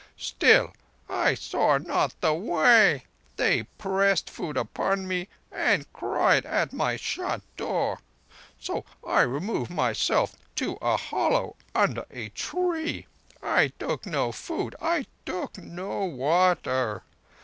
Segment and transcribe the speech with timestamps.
[0.17, 0.73] Still
[1.07, 3.03] I saw not the Way.
[3.35, 7.99] They pressed food upon me and cried at my shut door.
[8.59, 13.05] So I removed myself to a hollow under a tree.
[13.43, 14.75] I took no food.
[14.81, 17.03] I took no water.